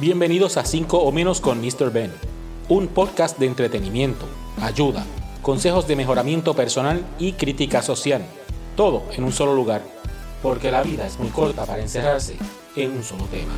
Bienvenidos 0.00 0.56
a 0.58 0.64
5 0.64 0.96
o 0.96 1.10
menos 1.10 1.40
con 1.40 1.60
Mr. 1.60 1.92
Ben, 1.92 2.12
un 2.68 2.86
podcast 2.86 3.36
de 3.36 3.46
entretenimiento, 3.46 4.26
ayuda, 4.62 5.04
consejos 5.42 5.88
de 5.88 5.96
mejoramiento 5.96 6.54
personal 6.54 7.04
y 7.18 7.32
crítica 7.32 7.82
social. 7.82 8.22
Todo 8.76 9.02
en 9.16 9.24
un 9.24 9.32
solo 9.32 9.56
lugar, 9.56 9.82
porque 10.40 10.70
la 10.70 10.84
vida 10.84 11.04
es 11.04 11.18
muy 11.18 11.30
corta 11.30 11.66
para 11.66 11.82
encerrarse 11.82 12.36
en 12.76 12.92
un 12.92 13.02
solo 13.02 13.24
tema. 13.24 13.52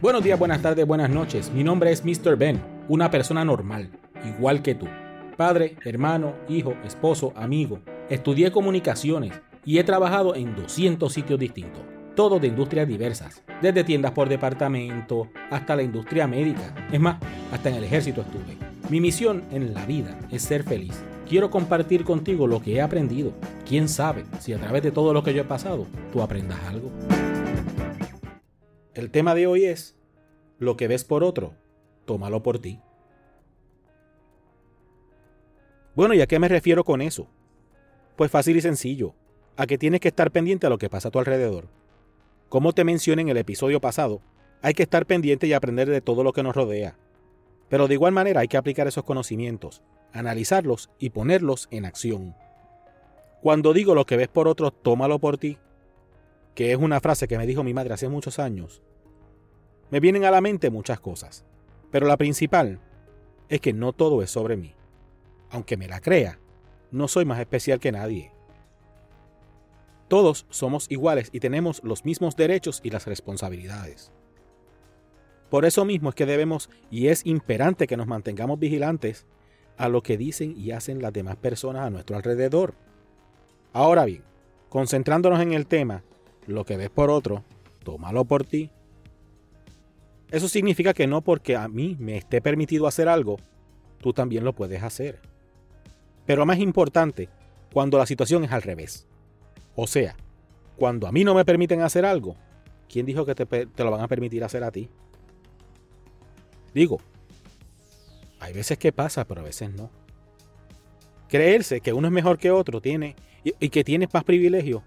Buenos 0.00 0.24
días, 0.24 0.38
buenas 0.38 0.62
tardes, 0.62 0.86
buenas 0.86 1.10
noches. 1.10 1.50
Mi 1.50 1.62
nombre 1.62 1.92
es 1.92 2.06
Mr. 2.06 2.36
Ben, 2.36 2.58
una 2.88 3.10
persona 3.10 3.44
normal, 3.44 3.90
igual 4.24 4.62
que 4.62 4.76
tú. 4.76 4.88
Padre, 5.36 5.76
hermano, 5.84 6.32
hijo, 6.48 6.72
esposo, 6.86 7.34
amigo. 7.36 7.80
Estudié 8.08 8.50
comunicaciones 8.50 9.34
y 9.66 9.76
he 9.76 9.84
trabajado 9.84 10.34
en 10.36 10.56
200 10.56 11.12
sitios 11.12 11.38
distintos 11.38 11.91
todo 12.14 12.38
de 12.38 12.48
industrias 12.48 12.86
diversas, 12.86 13.42
desde 13.60 13.84
tiendas 13.84 14.12
por 14.12 14.28
departamento 14.28 15.28
hasta 15.50 15.76
la 15.76 15.82
industria 15.82 16.26
médica. 16.26 16.74
Es 16.92 17.00
más, 17.00 17.16
hasta 17.50 17.70
en 17.70 17.76
el 17.76 17.84
ejército 17.84 18.22
estuve. 18.22 18.56
Mi 18.90 19.00
misión 19.00 19.44
en 19.50 19.72
la 19.72 19.86
vida 19.86 20.18
es 20.30 20.42
ser 20.42 20.64
feliz. 20.64 21.02
Quiero 21.28 21.50
compartir 21.50 22.04
contigo 22.04 22.46
lo 22.46 22.60
que 22.60 22.74
he 22.74 22.80
aprendido. 22.82 23.32
Quién 23.66 23.88
sabe 23.88 24.24
si 24.40 24.52
a 24.52 24.58
través 24.58 24.82
de 24.82 24.90
todo 24.90 25.14
lo 25.14 25.22
que 25.22 25.32
yo 25.32 25.42
he 25.42 25.46
pasado, 25.46 25.86
tú 26.12 26.20
aprendas 26.20 26.58
algo. 26.66 26.90
El 28.94 29.10
tema 29.10 29.34
de 29.34 29.46
hoy 29.46 29.64
es, 29.64 29.96
lo 30.58 30.76
que 30.76 30.88
ves 30.88 31.04
por 31.04 31.24
otro, 31.24 31.54
tómalo 32.04 32.42
por 32.42 32.58
ti. 32.58 32.80
Bueno, 35.94 36.14
¿y 36.14 36.20
a 36.20 36.26
qué 36.26 36.38
me 36.38 36.48
refiero 36.48 36.84
con 36.84 37.00
eso? 37.00 37.28
Pues 38.16 38.30
fácil 38.30 38.56
y 38.56 38.60
sencillo, 38.60 39.14
a 39.56 39.66
que 39.66 39.78
tienes 39.78 40.00
que 40.00 40.08
estar 40.08 40.30
pendiente 40.30 40.66
a 40.66 40.70
lo 40.70 40.78
que 40.78 40.90
pasa 40.90 41.08
a 41.08 41.10
tu 41.10 41.18
alrededor. 41.18 41.68
Como 42.52 42.74
te 42.74 42.84
mencioné 42.84 43.22
en 43.22 43.30
el 43.30 43.38
episodio 43.38 43.80
pasado, 43.80 44.20
hay 44.60 44.74
que 44.74 44.82
estar 44.82 45.06
pendiente 45.06 45.46
y 45.46 45.54
aprender 45.54 45.88
de 45.88 46.02
todo 46.02 46.22
lo 46.22 46.34
que 46.34 46.42
nos 46.42 46.54
rodea. 46.54 46.98
Pero 47.70 47.88
de 47.88 47.94
igual 47.94 48.12
manera 48.12 48.42
hay 48.42 48.48
que 48.48 48.58
aplicar 48.58 48.86
esos 48.86 49.04
conocimientos, 49.04 49.82
analizarlos 50.12 50.90
y 50.98 51.08
ponerlos 51.08 51.66
en 51.70 51.86
acción. 51.86 52.36
Cuando 53.40 53.72
digo 53.72 53.94
lo 53.94 54.04
que 54.04 54.18
ves 54.18 54.28
por 54.28 54.48
otros, 54.48 54.74
tómalo 54.82 55.18
por 55.18 55.38
ti, 55.38 55.56
que 56.54 56.72
es 56.72 56.76
una 56.76 57.00
frase 57.00 57.26
que 57.26 57.38
me 57.38 57.46
dijo 57.46 57.64
mi 57.64 57.72
madre 57.72 57.94
hace 57.94 58.10
muchos 58.10 58.38
años, 58.38 58.82
me 59.90 60.00
vienen 60.00 60.26
a 60.26 60.30
la 60.30 60.42
mente 60.42 60.68
muchas 60.68 61.00
cosas, 61.00 61.46
pero 61.90 62.06
la 62.06 62.18
principal 62.18 62.80
es 63.48 63.62
que 63.62 63.72
no 63.72 63.94
todo 63.94 64.20
es 64.20 64.30
sobre 64.30 64.58
mí. 64.58 64.74
Aunque 65.48 65.78
me 65.78 65.88
la 65.88 66.02
crea, 66.02 66.38
no 66.90 67.08
soy 67.08 67.24
más 67.24 67.40
especial 67.40 67.80
que 67.80 67.92
nadie. 67.92 68.30
Todos 70.12 70.44
somos 70.50 70.90
iguales 70.90 71.30
y 71.32 71.40
tenemos 71.40 71.80
los 71.82 72.04
mismos 72.04 72.36
derechos 72.36 72.82
y 72.84 72.90
las 72.90 73.06
responsabilidades. 73.06 74.12
Por 75.48 75.64
eso 75.64 75.86
mismo 75.86 76.10
es 76.10 76.14
que 76.14 76.26
debemos 76.26 76.68
y 76.90 77.06
es 77.06 77.24
imperante 77.24 77.86
que 77.86 77.96
nos 77.96 78.06
mantengamos 78.06 78.58
vigilantes 78.58 79.24
a 79.78 79.88
lo 79.88 80.02
que 80.02 80.18
dicen 80.18 80.52
y 80.54 80.72
hacen 80.72 81.00
las 81.00 81.14
demás 81.14 81.36
personas 81.36 81.86
a 81.86 81.88
nuestro 81.88 82.14
alrededor. 82.14 82.74
Ahora 83.72 84.04
bien, 84.04 84.22
concentrándonos 84.68 85.40
en 85.40 85.54
el 85.54 85.66
tema, 85.66 86.04
lo 86.46 86.66
que 86.66 86.76
ves 86.76 86.90
por 86.90 87.08
otro, 87.08 87.42
tómalo 87.82 88.26
por 88.26 88.44
ti. 88.44 88.70
Eso 90.30 90.46
significa 90.46 90.92
que 90.92 91.06
no 91.06 91.22
porque 91.22 91.56
a 91.56 91.68
mí 91.68 91.96
me 91.98 92.18
esté 92.18 92.42
permitido 92.42 92.86
hacer 92.86 93.08
algo, 93.08 93.38
tú 94.02 94.12
también 94.12 94.44
lo 94.44 94.52
puedes 94.52 94.82
hacer. 94.82 95.20
Pero 96.26 96.44
más 96.44 96.58
importante, 96.58 97.30
cuando 97.72 97.96
la 97.96 98.04
situación 98.04 98.44
es 98.44 98.52
al 98.52 98.60
revés. 98.60 99.06
O 99.74 99.86
sea, 99.86 100.16
cuando 100.76 101.06
a 101.06 101.12
mí 101.12 101.24
no 101.24 101.34
me 101.34 101.44
permiten 101.44 101.80
hacer 101.80 102.04
algo, 102.04 102.36
¿quién 102.88 103.06
dijo 103.06 103.24
que 103.24 103.34
te, 103.34 103.68
lo 103.82 103.90
van 103.90 104.00
a 104.00 104.08
permitir 104.08 104.44
hacer 104.44 104.64
a 104.64 104.70
ti? 104.70 104.88
Digo, 106.74 107.00
hay 108.40 108.52
veces 108.52 108.78
que 108.78 108.92
pasa, 108.92 109.24
pero 109.24 109.40
a 109.40 109.44
veces 109.44 109.72
no. 109.72 109.90
Creerse 111.28 111.80
que 111.80 111.92
uno 111.92 112.08
es 112.08 112.12
mejor 112.12 112.38
que 112.38 112.50
otro 112.50 112.80
tiene 112.80 113.16
y, 113.42 113.68
que 113.70 113.84
tienes 113.84 114.12
más 114.12 114.24
privilegio 114.24 114.82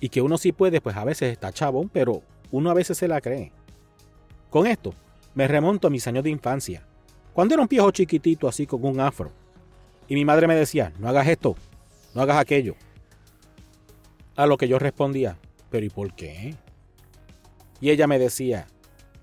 y 0.00 0.08
que 0.10 0.20
uno 0.20 0.36
sí 0.36 0.52
puede, 0.52 0.80
pues 0.80 0.96
a 0.96 1.04
veces 1.04 1.32
está 1.32 1.52
chabón, 1.52 1.88
pero 1.88 2.22
uno 2.50 2.70
a 2.70 2.74
veces 2.74 2.98
se 2.98 3.08
la 3.08 3.20
cree. 3.20 3.52
Con 4.50 4.66
esto, 4.66 4.92
me 5.34 5.48
remonto 5.48 5.88
a 5.88 5.90
mis 5.90 6.06
años 6.06 6.24
de 6.24 6.30
infancia, 6.30 6.86
cuando 7.32 7.54
era 7.54 7.62
un 7.62 7.68
viejo 7.68 7.90
chiquitito 7.90 8.46
así 8.46 8.66
con 8.66 8.84
un 8.84 9.00
afro. 9.00 9.32
Y 10.06 10.14
mi 10.14 10.24
madre 10.24 10.46
me 10.46 10.54
decía, 10.54 10.92
no 10.98 11.08
hagas 11.08 11.26
esto, 11.28 11.56
no 12.14 12.20
hagas 12.22 12.36
aquello. 12.36 12.74
A 14.36 14.46
lo 14.46 14.56
que 14.56 14.66
yo 14.66 14.80
respondía, 14.80 15.38
¿pero 15.70 15.86
y 15.86 15.90
por 15.90 16.14
qué? 16.14 16.56
Y 17.80 17.90
ella 17.90 18.06
me 18.06 18.18
decía, 18.18 18.66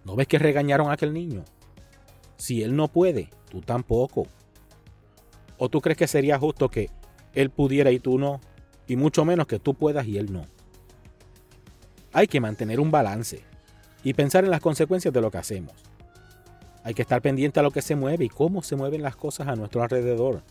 ¿no 0.05 0.15
ves 0.15 0.27
que 0.27 0.39
regañaron 0.39 0.89
a 0.89 0.93
aquel 0.93 1.13
niño? 1.13 1.43
Si 2.37 2.63
él 2.63 2.75
no 2.75 2.87
puede, 2.87 3.29
tú 3.49 3.61
tampoco. 3.61 4.27
¿O 5.57 5.69
tú 5.69 5.81
crees 5.81 5.97
que 5.97 6.07
sería 6.07 6.39
justo 6.39 6.69
que 6.69 6.89
él 7.33 7.49
pudiera 7.49 7.91
y 7.91 7.99
tú 7.99 8.17
no? 8.17 8.39
Y 8.87 8.95
mucho 8.95 9.25
menos 9.25 9.47
que 9.47 9.59
tú 9.59 9.73
puedas 9.73 10.07
y 10.07 10.17
él 10.17 10.31
no. 10.31 10.45
Hay 12.13 12.27
que 12.27 12.39
mantener 12.39 12.79
un 12.79 12.91
balance 12.91 13.43
y 14.03 14.13
pensar 14.13 14.45
en 14.45 14.51
las 14.51 14.61
consecuencias 14.61 15.13
de 15.13 15.21
lo 15.21 15.29
que 15.29 15.37
hacemos. 15.37 15.73
Hay 16.83 16.93
que 16.93 17.01
estar 17.01 17.21
pendiente 17.21 17.59
a 17.59 17.63
lo 17.63 17.71
que 17.71 17.81
se 17.81 17.95
mueve 17.95 18.25
y 18.25 18.29
cómo 18.29 18.63
se 18.63 18.75
mueven 18.75 19.01
las 19.01 19.15
cosas 19.15 19.49
a 19.49 19.55
nuestro 19.55 19.83
alrededor. 19.83 20.41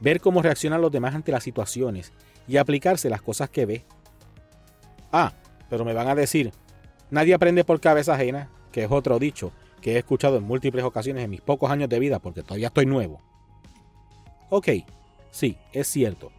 Ver 0.00 0.20
cómo 0.20 0.42
reaccionan 0.42 0.80
los 0.80 0.92
demás 0.92 1.14
ante 1.14 1.32
las 1.32 1.42
situaciones 1.42 2.12
y 2.48 2.56
aplicarse 2.56 3.10
las 3.10 3.22
cosas 3.22 3.50
que 3.50 3.66
ve. 3.66 3.84
Ah, 5.12 5.32
pero 5.68 5.84
me 5.84 5.92
van 5.92 6.08
a 6.08 6.14
decir, 6.14 6.50
nadie 7.10 7.34
aprende 7.34 7.62
por 7.62 7.80
cabeza 7.80 8.14
ajena, 8.14 8.50
que 8.72 8.84
es 8.84 8.90
otro 8.90 9.18
dicho 9.18 9.52
que 9.82 9.94
he 9.94 9.98
escuchado 9.98 10.38
en 10.38 10.42
múltiples 10.42 10.84
ocasiones 10.84 11.22
en 11.22 11.30
mis 11.30 11.40
pocos 11.40 11.70
años 11.70 11.88
de 11.88 12.00
vida 12.00 12.18
porque 12.18 12.42
todavía 12.42 12.68
estoy 12.68 12.86
nuevo. 12.86 13.20
Ok, 14.50 14.68
sí, 15.30 15.56
es 15.72 15.86
cierto. 15.86 16.32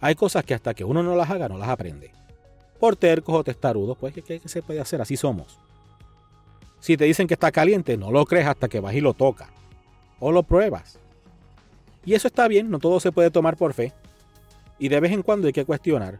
Hay 0.00 0.14
cosas 0.14 0.44
que 0.44 0.54
hasta 0.54 0.74
que 0.74 0.84
uno 0.84 1.02
no 1.02 1.16
las 1.16 1.30
haga 1.30 1.48
no 1.48 1.58
las 1.58 1.70
aprende. 1.70 2.12
Por 2.78 2.94
tercos 2.94 3.34
o 3.34 3.42
testarudos, 3.42 3.96
pues, 3.98 4.12
¿qué, 4.12 4.40
se 4.44 4.62
puede 4.62 4.80
hacer? 4.80 5.00
Así 5.00 5.16
somos. 5.16 5.58
Si 6.78 6.98
te 6.98 7.06
dicen 7.06 7.26
que 7.26 7.34
está 7.34 7.50
caliente, 7.50 7.96
no 7.96 8.12
lo 8.12 8.26
crees 8.26 8.46
hasta 8.46 8.68
que 8.68 8.80
vas 8.80 8.94
y 8.94 9.00
lo 9.00 9.14
tocas. 9.14 9.48
O 10.20 10.30
lo 10.30 10.42
pruebas. 10.42 10.98
Y 12.04 12.14
eso 12.14 12.28
está 12.28 12.46
bien, 12.46 12.70
no 12.70 12.78
todo 12.78 13.00
se 13.00 13.10
puede 13.10 13.30
tomar 13.30 13.56
por 13.56 13.72
fe 13.72 13.92
y 14.78 14.88
de 14.88 15.00
vez 15.00 15.12
en 15.12 15.22
cuando 15.22 15.46
hay 15.46 15.52
que 15.52 15.64
cuestionar. 15.64 16.18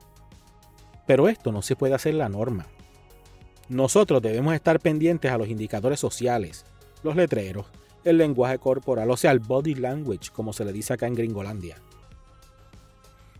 Pero 1.06 1.28
esto 1.28 1.52
no 1.52 1.62
se 1.62 1.76
puede 1.76 1.94
hacer 1.94 2.14
la 2.14 2.28
norma. 2.28 2.66
Nosotros 3.68 4.22
debemos 4.22 4.54
estar 4.54 4.80
pendientes 4.80 5.30
a 5.30 5.38
los 5.38 5.48
indicadores 5.48 6.00
sociales, 6.00 6.64
los 7.02 7.16
letreros, 7.16 7.66
el 8.04 8.18
lenguaje 8.18 8.58
corporal, 8.58 9.10
o 9.10 9.16
sea, 9.16 9.32
el 9.32 9.40
body 9.40 9.74
language, 9.74 10.30
como 10.32 10.52
se 10.52 10.64
le 10.64 10.72
dice 10.72 10.92
acá 10.92 11.06
en 11.06 11.14
Gringolandia. 11.14 11.76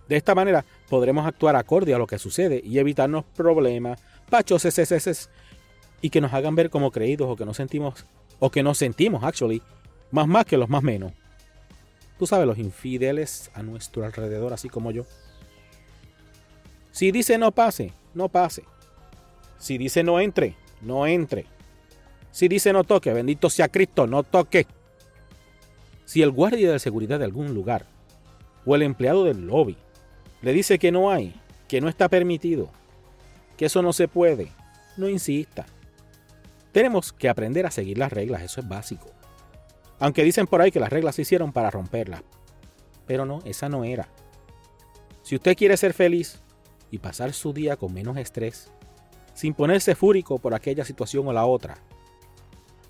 De 0.08 0.16
esta 0.16 0.34
manera 0.34 0.64
podremos 0.88 1.26
actuar 1.26 1.56
acorde 1.56 1.94
a 1.94 1.98
lo 1.98 2.06
que 2.06 2.18
sucede 2.18 2.60
y 2.64 2.78
evitarnos 2.78 3.24
problemas, 3.24 4.00
pachos, 4.30 4.64
ss, 4.64 5.28
y 6.00 6.10
que 6.10 6.20
nos 6.20 6.32
hagan 6.32 6.54
ver 6.54 6.70
como 6.70 6.90
creídos 6.90 7.28
o 7.28 7.36
que 7.36 7.44
nos 7.44 7.56
sentimos, 7.56 8.06
o 8.38 8.50
que 8.50 8.62
nos 8.62 8.78
sentimos, 8.78 9.24
actually, 9.24 9.62
más 10.10 10.28
más 10.28 10.44
que 10.44 10.56
los 10.56 10.68
más 10.68 10.82
menos. 10.82 11.12
Tú 12.18 12.26
sabes, 12.26 12.46
los 12.46 12.58
infieles 12.58 13.50
a 13.54 13.62
nuestro 13.62 14.04
alrededor, 14.04 14.52
así 14.52 14.68
como 14.68 14.90
yo. 14.90 15.04
Si 16.90 17.10
dice 17.10 17.36
no 17.36 17.52
pase, 17.52 17.92
no 18.14 18.28
pase. 18.28 18.64
Si 19.58 19.76
dice 19.76 20.02
no 20.02 20.18
entre, 20.20 20.56
no 20.80 21.06
entre. 21.06 21.46
Si 22.30 22.48
dice 22.48 22.72
no 22.72 22.84
toque, 22.84 23.12
bendito 23.12 23.50
sea 23.50 23.68
Cristo, 23.68 24.06
no 24.06 24.22
toque. 24.22 24.66
Si 26.04 26.22
el 26.22 26.30
guardia 26.30 26.72
de 26.72 26.78
seguridad 26.78 27.18
de 27.18 27.24
algún 27.24 27.52
lugar 27.52 27.86
o 28.64 28.74
el 28.74 28.82
empleado 28.82 29.24
del 29.24 29.46
lobby 29.46 29.76
le 30.42 30.52
dice 30.52 30.78
que 30.78 30.92
no 30.92 31.10
hay, 31.10 31.34
que 31.68 31.80
no 31.80 31.88
está 31.88 32.08
permitido, 32.08 32.70
que 33.56 33.66
eso 33.66 33.82
no 33.82 33.92
se 33.92 34.08
puede, 34.08 34.52
no 34.96 35.08
insista. 35.08 35.66
Tenemos 36.72 37.12
que 37.12 37.28
aprender 37.28 37.66
a 37.66 37.70
seguir 37.70 37.98
las 37.98 38.12
reglas, 38.12 38.42
eso 38.42 38.60
es 38.60 38.68
básico. 38.68 39.15
Aunque 39.98 40.24
dicen 40.24 40.46
por 40.46 40.60
ahí 40.60 40.70
que 40.70 40.80
las 40.80 40.90
reglas 40.90 41.14
se 41.14 41.22
hicieron 41.22 41.52
para 41.52 41.70
romperlas. 41.70 42.22
Pero 43.06 43.24
no, 43.24 43.40
esa 43.44 43.68
no 43.68 43.84
era. 43.84 44.08
Si 45.22 45.34
usted 45.34 45.56
quiere 45.56 45.76
ser 45.76 45.92
feliz 45.92 46.42
y 46.90 46.98
pasar 46.98 47.32
su 47.32 47.52
día 47.52 47.76
con 47.76 47.92
menos 47.92 48.16
estrés, 48.16 48.70
sin 49.34 49.54
ponerse 49.54 49.94
fúrico 49.94 50.38
por 50.38 50.54
aquella 50.54 50.84
situación 50.84 51.26
o 51.28 51.32
la 51.32 51.46
otra, 51.46 51.78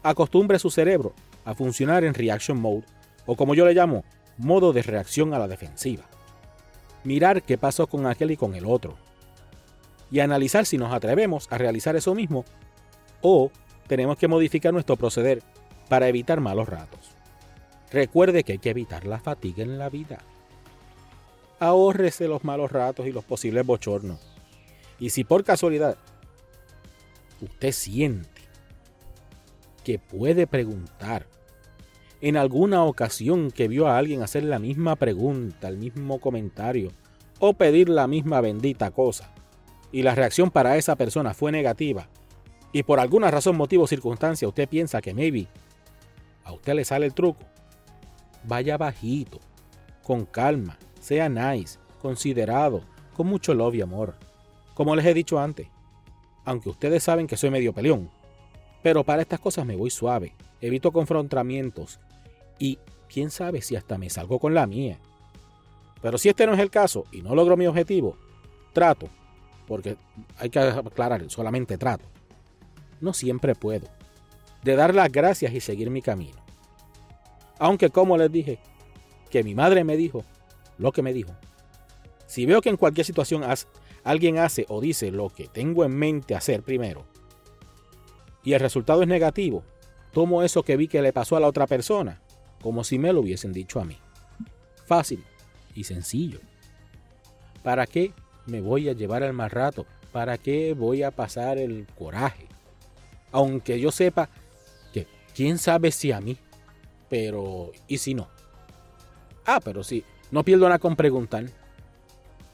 acostumbre 0.03 0.59
su 0.59 0.71
cerebro 0.71 1.15
a 1.45 1.55
funcionar 1.55 2.05
en 2.05 2.15
reaction 2.15 2.61
mode, 2.61 2.85
o 3.25 3.37
como 3.37 3.55
yo 3.55 3.67
le 3.67 3.75
llamo, 3.75 4.05
modo 4.39 4.73
de 4.73 4.83
reacción 4.83 5.35
a 5.35 5.39
la 5.39 5.49
defensiva. 5.49 6.05
Mirar 7.05 7.43
qué 7.43 7.57
pasó 7.57 7.87
con 7.87 8.07
aquel 8.07 8.33
y 8.33 8.37
con 8.37 8.55
el 8.55 8.67
otro. 8.67 8.97
Y 10.11 10.21
analizar 10.21 10.67
si 10.67 10.79
nos 10.79 10.93
atrevemos 10.93 11.49
a 11.51 11.59
realizar 11.59 11.97
eso 11.97 12.15
mismo 12.15 12.45
o 13.23 13.51
tenemos 13.87 14.19
que 14.19 14.29
modificar 14.29 14.73
nuestro 14.73 14.97
proceder 14.97 15.43
para 15.89 16.09
evitar 16.09 16.41
malos 16.41 16.69
ratos. 16.69 17.11
Recuerde 17.91 18.45
que 18.45 18.53
hay 18.53 18.59
que 18.59 18.71
evitar 18.71 19.07
la 19.07 19.19
fatiga 19.19 19.63
en 19.63 19.79
la 19.79 19.89
vida. 19.89 20.19
Ahórrese 21.59 22.29
los 22.29 22.45
malos 22.45 22.73
ratos 22.73 23.07
y 23.07 23.13
los 23.13 23.25
posibles 23.25 23.65
bochornos. 23.65 24.21
Y 24.99 25.11
si 25.11 25.25
por 25.25 25.45
casualidad 25.45 25.97
usted 27.41 27.73
siente 27.73 28.43
que 29.85 29.99
puede 29.99 30.47
preguntar 30.47 31.27
en 32.21 32.37
alguna 32.37 32.83
ocasión 32.85 33.51
que 33.51 33.69
vio 33.69 33.87
a 33.87 33.99
alguien 33.99 34.23
hacer 34.23 34.43
la 34.43 34.59
misma 34.59 34.97
pregunta, 34.97 35.69
el 35.69 35.77
mismo 35.77 36.19
comentario 36.19 36.91
o 37.39 37.53
pedir 37.53 37.89
la 37.89 38.07
misma 38.07 38.41
bendita 38.41 38.91
cosa 38.91 39.33
y 39.93 40.03
la 40.03 40.15
reacción 40.15 40.51
para 40.51 40.77
esa 40.77 40.97
persona 40.97 41.35
fue 41.35 41.53
negativa 41.53 42.09
y 42.73 42.83
por 42.83 43.01
alguna 43.01 43.31
razón, 43.31 43.57
motivo 43.57 43.85
o 43.85 43.87
circunstancia 43.87 44.49
usted 44.49 44.69
piensa 44.69 45.01
que 45.01 45.15
maybe 45.15 45.47
a 46.47 46.53
usted 46.53 46.75
le 46.75 46.85
sale 46.85 47.07
el 47.07 47.13
truco, 47.13 47.45
vaya 48.45 48.77
bajito, 48.79 49.41
con 50.05 50.25
calma, 50.25 50.79
sea 51.01 51.29
nice, 51.29 51.81
considerado, 52.01 52.83
con 53.17 53.27
mucho 53.27 53.53
love 53.53 53.75
y 53.75 53.81
amor. 53.81 54.15
Como 54.75 54.95
les 54.95 55.05
he 55.07 55.13
dicho 55.13 55.41
antes, 55.41 55.67
aunque 56.45 56.69
ustedes 56.69 57.03
saben 57.03 57.27
que 57.27 57.37
soy 57.37 57.51
medio 57.51 57.73
peleón, 57.73 58.09
pero 58.81 59.03
para 59.03 59.23
estas 59.23 59.41
cosas 59.41 59.67
me 59.67 59.75
voy 59.75 59.91
suave, 59.91 60.37
evito 60.61 60.93
confrontamientos 60.93 61.99
y 62.61 62.79
quién 63.09 63.33
sabe 63.33 63.61
si 63.61 63.75
hasta 63.75 63.99
me 63.99 64.09
salgo 64.09 64.39
con 64.39 64.55
la 64.55 64.69
mía. 64.69 65.01
Pero 66.01 66.17
si 66.17 66.29
este 66.29 66.47
no 66.47 66.55
es 66.55 66.61
el 66.61 66.71
caso 66.71 67.07
y 67.11 67.23
no 67.23 67.35
logro 67.35 67.57
mi 67.57 67.67
objetivo, 67.67 68.17
trato, 68.73 69.09
porque 69.67 69.97
hay 70.39 70.49
que 70.49 70.61
aclarar, 70.61 71.29
solamente 71.29 71.77
trato. 71.77 72.05
No 73.01 73.13
siempre 73.13 73.57
puedo, 73.57 73.89
de 74.67 74.75
dar 74.75 74.97
las 74.97 75.13
gracias 75.13 75.55
y 75.55 75.61
seguir 75.61 75.91
mi 75.91 76.03
camino. 76.03 76.45
Aunque 77.61 77.89
como 77.89 78.19
les 78.19 78.33
dije, 78.33 78.59
que 79.31 79.45
mi 79.45 79.55
madre 79.55 79.85
me 79.85 79.97
dijo 79.97 80.25
lo 80.77 80.91
que 80.91 81.03
me 81.03 81.13
dijo. 81.13 81.33
Si 82.27 82.47
veo 82.47 82.61
que 82.61 82.69
en 82.69 82.77
cualquier 82.77 83.07
situación 83.07 83.45
alguien 84.03 84.39
hace 84.39 84.67
o 84.69 84.81
dice 84.81 85.13
lo 85.13 85.31
que 85.31 85.47
tengo 85.47 85.85
en 85.85 85.97
mente 85.97 86.35
hacer 86.35 86.65
primero, 86.65 87.07
y 88.43 88.55
el 88.55 88.61
resultado 88.61 89.03
es 89.03 89.09
negativo, 89.09 89.63
tomo 90.13 90.43
eso 90.43 90.65
que 90.65 90.77
vi 90.77 90.89
que 90.89 91.01
le 91.01 91.13
pasó 91.13 91.37
a 91.37 91.41
la 91.41 91.47
otra 91.47 91.69
persona 91.69 92.21
como 92.61 92.83
si 92.83 92.99
me 92.99 93.13
lo 93.13 93.21
hubiesen 93.21 93.53
dicho 93.53 93.79
a 93.79 93.85
mí. 93.85 93.97
Fácil 94.85 95.23
y 95.77 95.85
sencillo. 95.85 96.41
¿Para 97.63 97.87
qué 97.87 98.13
me 98.47 98.61
voy 98.61 98.89
a 98.89 98.95
llevar 98.95 99.23
el 99.23 99.33
mal 99.33 99.51
rato? 99.51 99.87
¿Para 100.11 100.39
qué 100.39 100.75
voy 100.75 101.05
a 101.05 101.13
pasar 101.13 101.59
el 101.59 101.87
coraje? 101.97 102.49
Aunque 103.31 103.79
yo 103.79 103.93
sepa 103.93 104.29
quién 105.37 105.59
sabe 105.59 105.93
si 105.93 106.13
a 106.13 106.21
mí, 106.21 106.39
pero 107.11 107.71
¿y 107.87 107.99
si 107.99 108.15
no? 108.15 108.27
Ah, 109.45 109.61
pero 109.63 109.85
sí, 109.85 110.03
no 110.31 110.43
pierdo 110.43 110.65
nada 110.65 110.79
con 110.79 110.97
preguntar. 110.97 111.45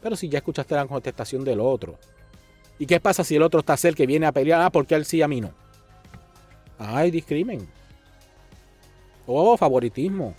Pero 0.03 0.17
si 0.17 0.29
ya 0.29 0.39
escuchaste 0.39 0.75
la 0.75 0.87
contestación 0.87 1.45
del 1.45 1.61
otro. 1.61 1.97
¿Y 2.81 2.87
qué 2.87 2.99
pasa 2.99 3.23
si 3.23 3.37
el 3.37 3.43
otro 3.43 3.61
está 3.61 3.77
cerca 3.77 3.99
que 3.99 4.07
viene 4.07 4.27
a 4.27 4.33
pelear? 4.33 4.61
Ah, 4.61 4.71
porque 4.71 4.97
él 4.97 5.05
sí 5.05 5.23
a 5.23 5.29
mí 5.29 5.41
no. 5.41 5.53
Ay, 6.77 7.13
discrimen. 7.13 7.69
Oh, 9.29 9.57
favoritismo. 9.57 10.35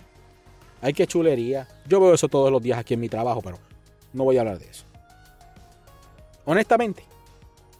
Ay, 0.82 0.92
qué 0.92 1.06
chulería. 1.06 1.66
Yo 1.88 1.98
veo 1.98 2.12
eso 2.12 2.28
todos 2.28 2.52
los 2.52 2.60
días 2.60 2.78
aquí 2.78 2.92
en 2.92 3.00
mi 3.00 3.08
trabajo, 3.08 3.40
pero 3.40 3.58
no 4.12 4.24
voy 4.24 4.36
a 4.36 4.40
hablar 4.40 4.58
de 4.58 4.68
eso. 4.68 4.84
Honestamente, 6.44 7.04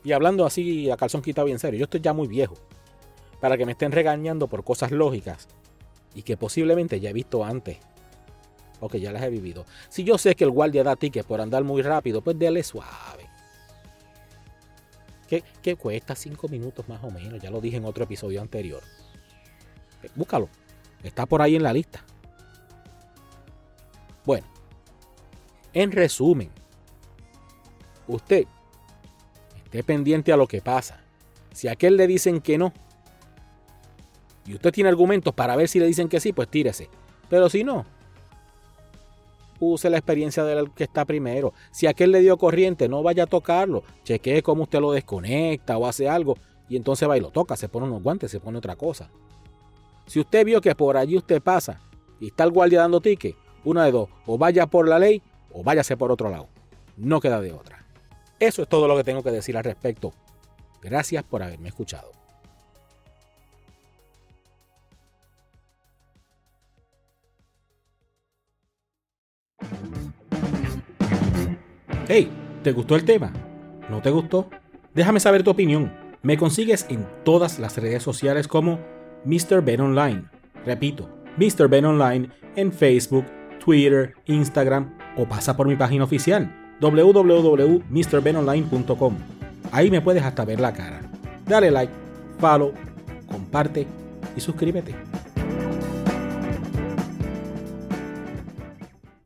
y 0.03 0.13
hablando 0.13 0.47
así 0.47 0.91
a 0.91 0.97
calzón 0.97 1.21
quitado 1.21 1.45
bien 1.45 1.59
serio, 1.59 1.81
yo 1.81 1.85
estoy 1.85 2.01
ya 2.01 2.15
muy 2.15 2.29
viejo 2.29 2.55
para 3.45 3.59
que 3.59 3.67
me 3.67 3.73
estén 3.73 3.93
regañando 3.93 4.49
por 4.49 4.65
cosas 4.65 4.91
lógicas 4.91 5.49
y 6.15 6.23
que 6.23 6.39
posiblemente 6.39 6.99
ya 6.99 7.11
he 7.11 7.13
visto 7.13 7.45
antes 7.45 7.77
o 8.81 8.89
que 8.89 9.01
ya 9.01 9.13
las 9.13 9.23
he 9.23 9.29
vivido. 9.29 9.67
Si 9.91 10.03
yo 10.03 10.17
sé 10.17 10.35
que 10.35 10.45
el 10.45 10.51
guardia 10.51 10.83
da 10.83 10.97
tickets 10.97 11.27
por 11.27 11.43
andar 11.43 11.63
muy 11.63 11.83
rápido, 11.83 12.23
pues 12.23 12.39
déle 12.39 12.63
suave. 12.63 13.29
¿Qué 15.29 15.77
cuesta 15.77 16.15
cinco 16.15 16.49
minutos 16.49 16.89
más 16.89 17.05
o 17.05 17.11
menos, 17.11 17.39
ya 17.39 17.51
lo 17.51 17.61
dije 17.61 17.77
en 17.77 17.85
otro 17.85 18.05
episodio 18.05 18.41
anterior. 18.41 18.83
Eh, 20.03 20.09
búscalo, 20.15 20.49
está 21.03 21.27
por 21.27 21.43
ahí 21.43 21.57
en 21.57 21.65
la 21.65 21.75
lista. 21.75 22.03
Bueno, 24.25 24.47
en 25.75 25.93
resumen, 25.93 26.49
usted 28.09 28.47
esté 29.67 29.83
pendiente 29.83 30.33
a 30.33 30.39
lo 30.39 30.47
que 30.47 30.63
pasa. 30.63 31.05
Si 31.53 31.69
a 31.69 31.73
aquel 31.73 31.99
le 31.99 32.07
dicen 32.07 32.41
que 32.41 32.57
no, 32.57 32.73
y 34.47 34.55
usted 34.55 34.73
tiene 34.73 34.91
argumentos 34.91 35.35
para 35.35 35.57
ver 35.57 35.69
si 35.69 35.79
le 35.79 35.87
dicen 35.87 36.09
que 36.09 36.21
sí, 36.21 36.33
pues 36.33 36.49
tírese. 36.49 36.89
Pero 37.29 37.49
si 37.49 37.65
no, 37.65 37.87
use 39.59 39.89
la 39.91 39.97
experiencia 39.97 40.45
del 40.45 40.71
que 40.73 40.85
está 40.85 41.05
primero. 41.05 41.53
Si 41.71 41.87
aquel 41.87 42.13
le 42.13 42.21
dio 42.21 42.37
corriente, 42.37 42.89
no 42.89 43.03
vaya 43.03 43.25
a 43.25 43.27
tocarlo. 43.27 43.83
Chequee 44.05 44.43
cómo 44.43 44.65
usted 44.65 44.81
lo 44.81 44.93
desconecta 44.93 45.79
o 45.79 45.87
hace 45.87 46.09
algo. 46.09 46.37
Y 46.69 46.77
entonces 46.77 47.09
va 47.09 47.17
y 47.17 47.21
lo 47.21 47.31
toca, 47.31 47.57
se 47.57 47.69
pone 47.69 47.87
unos 47.87 48.03
guantes, 48.03 48.31
se 48.31 48.41
pone 48.41 48.59
otra 48.59 48.77
cosa. 48.77 49.11
Si 50.07 50.21
usted 50.21 50.45
vio 50.45 50.61
que 50.61 50.75
por 50.75 50.97
allí 50.97 51.17
usted 51.17 51.43
pasa 51.43 51.81
y 52.21 52.29
está 52.29 52.45
el 52.45 52.51
guardia 52.51 52.81
dando 52.81 53.01
tique, 53.01 53.37
una 53.65 53.85
de 53.85 53.93
dos, 53.93 54.09
o 54.27 54.37
vaya 54.37 54.67
por 54.67 54.89
la 54.89 54.99
ley 54.99 55.23
o 55.53 55.63
váyase 55.63 55.97
por 55.97 56.13
otro 56.13 56.31
lado. 56.31 56.49
No 56.97 57.21
queda 57.21 57.41
de 57.41 57.53
otra. 57.53 57.87
Eso 58.39 58.63
es 58.63 58.69
todo 58.69 58.89
lo 58.89 58.97
que 58.97 59.05
tengo 59.05 59.23
que 59.23 59.31
decir 59.31 59.57
al 59.57 59.65
respecto. 59.65 60.13
Gracias 60.83 61.23
por 61.23 61.43
haberme 61.43 61.69
escuchado. 61.69 62.24
Hey, 72.07 72.31
¿te 72.63 72.73
gustó 72.73 72.97
el 72.97 73.07
tema? 73.07 73.33
¿No 73.89 74.03
te 74.03 74.11
gustó? 74.11 74.51
Déjame 74.93 75.21
saber 75.21 75.43
tu 75.43 75.51
opinión. 75.51 75.91
Me 76.23 76.37
consigues 76.37 76.85
en 76.91 77.07
todas 77.25 77.59
las 77.59 77.79
redes 77.79 78.03
sociales 78.03 78.47
como 78.47 78.79
Mr. 79.25 79.65
Ben 79.65 79.81
Online. 79.81 80.25
Repito, 80.67 81.09
Mr. 81.39 81.67
Ben 81.69 81.87
Online 81.87 82.29
en 82.57 82.75
Facebook, 82.75 83.25
Twitter, 83.65 84.13
Instagram 84.27 84.93
o 85.17 85.27
pasa 85.27 85.57
por 85.57 85.67
mi 85.67 85.77
página 85.77 86.05
oficial 86.05 86.55
www.mrbenonline.com. 86.81 89.17
Ahí 89.73 89.91
me 89.91 90.03
puedes 90.03 90.23
hasta 90.23 90.45
ver 90.45 90.61
la 90.61 90.75
cara. 90.75 91.01
Dale 91.47 91.71
like, 91.71 91.93
follow, 92.39 92.75
comparte 93.31 93.87
y 94.37 94.41
suscríbete. 94.41 94.95